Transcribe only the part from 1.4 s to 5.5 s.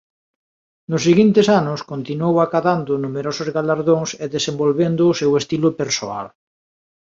anos continuou acadando numerosos galardóns e desenvolvendo o seu